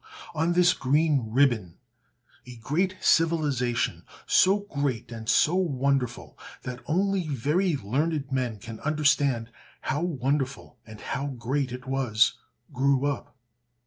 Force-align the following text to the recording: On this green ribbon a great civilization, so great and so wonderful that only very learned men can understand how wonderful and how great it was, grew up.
On 0.33 0.53
this 0.53 0.73
green 0.73 1.25
ribbon 1.27 1.75
a 2.47 2.55
great 2.55 2.97
civilization, 3.01 4.03
so 4.25 4.61
great 4.61 5.11
and 5.11 5.29
so 5.29 5.53
wonderful 5.53 6.39
that 6.63 6.81
only 6.87 7.27
very 7.27 7.75
learned 7.77 8.31
men 8.31 8.57
can 8.57 8.79
understand 8.79 9.51
how 9.81 10.01
wonderful 10.01 10.79
and 10.87 10.99
how 11.01 11.27
great 11.27 11.71
it 11.71 11.85
was, 11.85 12.33
grew 12.73 13.05
up. 13.05 13.37